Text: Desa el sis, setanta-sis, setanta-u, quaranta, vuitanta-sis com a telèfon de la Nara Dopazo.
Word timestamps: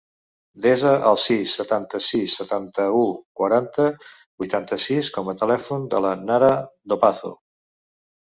Desa 0.65 0.91
el 1.09 1.17
sis, 1.23 1.51
setanta-sis, 1.59 2.37
setanta-u, 2.41 3.03
quaranta, 3.41 3.85
vuitanta-sis 4.43 5.11
com 5.19 5.31
a 5.33 5.35
telèfon 5.43 5.83
de 5.95 6.01
la 6.07 6.17
Nara 6.31 6.51
Dopazo. 6.95 7.33